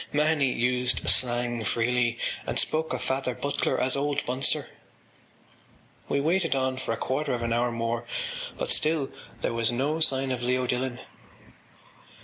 [0.11, 2.17] Mahony used slang freely,
[2.47, 4.67] and spoke of Father Butler as Old Bunser.
[6.09, 8.05] We waited on for a quarter of an hour more
[8.57, 9.11] but still
[9.41, 11.01] there was no sign of Leo Dillon.